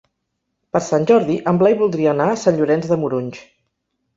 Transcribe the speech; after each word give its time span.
Per 0.77 0.81
Sant 0.85 1.03
Jordi 1.11 1.35
en 1.51 1.61
Blai 1.63 1.77
voldria 1.83 2.15
anar 2.17 2.27
a 2.37 2.41
Sant 2.45 2.59
Llorenç 2.63 2.91
de 2.93 2.99
Morunys. 3.03 3.45